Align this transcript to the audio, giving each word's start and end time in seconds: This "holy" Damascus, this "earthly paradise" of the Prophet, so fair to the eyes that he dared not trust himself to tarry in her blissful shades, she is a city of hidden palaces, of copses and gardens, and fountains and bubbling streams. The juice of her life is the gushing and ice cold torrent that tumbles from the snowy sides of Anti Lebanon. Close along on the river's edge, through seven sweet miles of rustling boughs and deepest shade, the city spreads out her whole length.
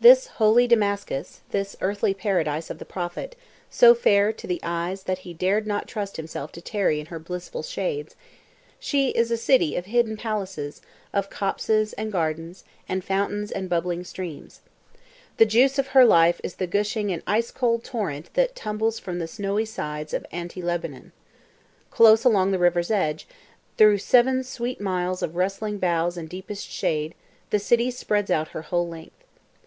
This 0.00 0.28
"holy" 0.38 0.66
Damascus, 0.68 1.40
this 1.50 1.76
"earthly 1.80 2.14
paradise" 2.14 2.70
of 2.70 2.78
the 2.78 2.84
Prophet, 2.86 3.34
so 3.68 3.96
fair 3.96 4.32
to 4.32 4.46
the 4.46 4.60
eyes 4.62 5.02
that 5.02 5.18
he 5.18 5.34
dared 5.34 5.66
not 5.66 5.88
trust 5.88 6.16
himself 6.16 6.52
to 6.52 6.60
tarry 6.62 7.00
in 7.00 7.06
her 7.06 7.18
blissful 7.18 7.64
shades, 7.64 8.14
she 8.78 9.08
is 9.10 9.30
a 9.32 9.36
city 9.36 9.74
of 9.76 9.86
hidden 9.86 10.16
palaces, 10.16 10.80
of 11.12 11.28
copses 11.28 11.92
and 11.94 12.12
gardens, 12.12 12.64
and 12.88 13.04
fountains 13.04 13.50
and 13.50 13.68
bubbling 13.68 14.04
streams. 14.04 14.60
The 15.36 15.44
juice 15.44 15.78
of 15.80 15.88
her 15.88 16.04
life 16.04 16.40
is 16.44 16.54
the 16.54 16.68
gushing 16.68 17.10
and 17.12 17.22
ice 17.26 17.50
cold 17.50 17.82
torrent 17.84 18.32
that 18.34 18.54
tumbles 18.56 19.00
from 19.00 19.18
the 19.18 19.28
snowy 19.28 19.64
sides 19.66 20.14
of 20.14 20.24
Anti 20.30 20.62
Lebanon. 20.62 21.10
Close 21.90 22.24
along 22.24 22.42
on 22.42 22.50
the 22.52 22.58
river's 22.58 22.92
edge, 22.92 23.26
through 23.76 23.98
seven 23.98 24.44
sweet 24.44 24.80
miles 24.80 25.22
of 25.22 25.36
rustling 25.36 25.76
boughs 25.78 26.16
and 26.16 26.28
deepest 26.30 26.66
shade, 26.70 27.14
the 27.50 27.58
city 27.58 27.90
spreads 27.90 28.30
out 28.30 28.50
her 28.50 28.62
whole 28.62 28.88
length. 28.88 29.12